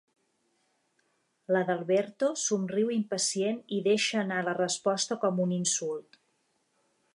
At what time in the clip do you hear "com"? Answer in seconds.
5.27-5.45